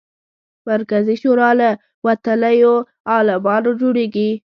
مرکزي 0.69 1.15
شورا 1.21 1.49
له 1.59 1.69
وتلیو 2.05 2.73
عالمانو 3.13 3.71
جوړېږي. 3.81 4.29